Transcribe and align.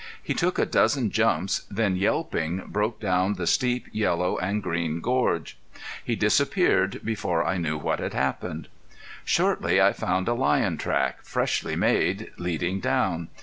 He 0.23 0.33
took 0.33 0.57
a 0.57 0.65
dozen 0.65 1.11
jumps, 1.11 1.67
then 1.69 1.95
yelping 1.95 2.63
broke 2.69 2.99
down 2.99 3.35
the 3.35 3.45
steep, 3.45 3.85
yellow 3.93 4.35
and 4.39 4.63
green 4.63 4.99
gorge. 4.99 5.59
He 6.03 6.15
disappeared 6.15 7.01
before 7.05 7.45
I 7.45 7.57
knew 7.59 7.77
what 7.77 7.99
had 7.99 8.15
happened. 8.15 8.67
Shortly 9.23 9.79
I 9.79 9.93
found 9.93 10.27
a 10.27 10.33
lion 10.33 10.77
track, 10.77 11.21
freshly 11.21 11.75
made, 11.75 12.31
leading 12.39 12.79
down. 12.79 13.27